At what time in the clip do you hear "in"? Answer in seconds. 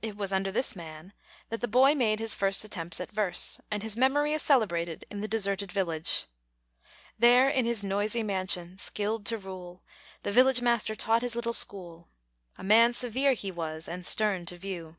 5.10-5.20, 7.46-7.66